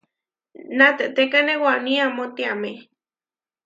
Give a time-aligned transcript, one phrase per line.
[0.77, 2.71] Natehtékane waní amó tiamé.